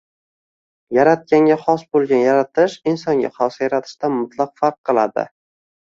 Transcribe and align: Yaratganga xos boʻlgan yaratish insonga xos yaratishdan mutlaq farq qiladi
Yaratganga 0.97 1.59
xos 1.67 1.85
boʻlgan 1.97 2.25
yaratish 2.25 2.81
insonga 2.95 3.35
xos 3.39 3.61
yaratishdan 3.65 4.21
mutlaq 4.21 4.57
farq 4.65 4.85
qiladi 4.91 5.33